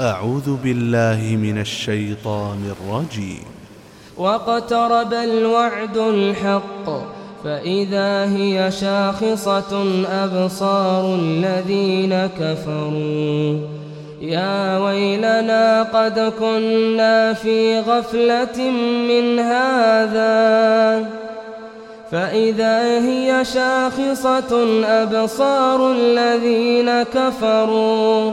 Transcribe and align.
أعوذ 0.00 0.56
بالله 0.56 1.36
من 1.36 1.60
الشيطان 1.60 2.74
الرجيم. 2.74 3.44
واقترب 4.16 5.12
الوعد 5.12 5.96
الحق 5.96 6.86
فإذا 7.44 8.24
هي 8.24 8.70
شاخصة 8.70 9.84
أبصار 10.10 11.14
الذين 11.14 12.26
كفروا. 12.26 13.58
يا 14.20 14.78
ويلنا 14.78 15.82
قد 15.82 16.32
كنا 16.40 17.32
في 17.32 17.80
غفلة 17.80 18.70
من 19.08 19.38
هذا. 19.38 21.10
فإذا 22.10 23.00
هي 23.00 23.44
شاخصة 23.44 24.84
أبصار 24.84 25.92
الذين 25.92 27.02
كفروا. 27.02 28.32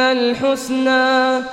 الحسنى. 0.00 1.44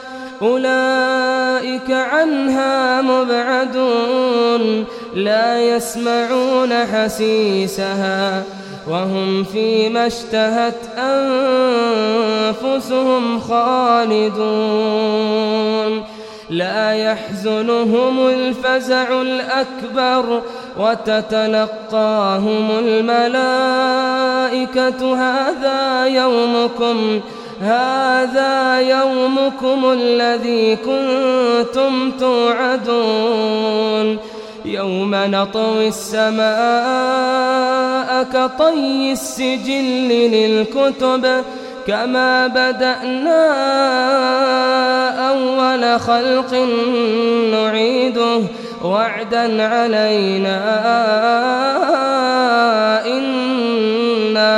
أولئك 0.41 1.91
عنها 1.91 3.01
مبعدون. 3.01 4.85
لا 5.15 5.61
يسمعون 5.61 6.73
حسيسها. 6.73 8.43
وهم 8.89 9.43
فيما 9.43 10.07
اشتهت 10.07 10.75
أنفسهم 12.57 13.39
خالدون. 13.39 14.43
لا 16.49 16.91
يحزنهم 16.91 18.27
الفزع 18.27 19.21
الأكبر. 19.21 20.41
وتتلقاهم 20.79 22.71
الملائكة. 22.79 23.47
هذا 25.15 26.05
يومكم. 26.05 27.21
هذا 27.61 28.79
يومكم 28.79 29.91
الذي 29.91 30.75
كنتم 30.75 32.11
توعدون. 32.11 34.17
يوم 34.65 35.15
نطوي 35.15 35.87
السماء 35.87 36.47
كطي 38.23 39.11
السجل 39.11 40.09
للكتب 40.09 41.43
كما 41.87 42.47
بدأنا 42.47 43.47
أول 45.29 45.99
خلق 45.99 46.53
نعيده 47.51 48.41
وعدا 48.83 49.63
علينا. 49.63 50.57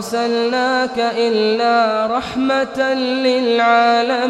أرسلناك 0.00 0.98
إلا 0.98 2.06
رحمة 2.06 2.94
للعالمين. 2.94 4.20